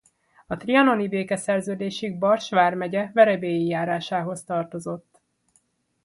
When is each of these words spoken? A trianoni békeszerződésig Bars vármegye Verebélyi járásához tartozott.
A 0.47 0.57
trianoni 0.57 1.07
békeszerződésig 1.07 2.17
Bars 2.19 2.49
vármegye 2.49 3.09
Verebélyi 3.13 3.65
járásához 3.67 4.43
tartozott. 4.43 5.21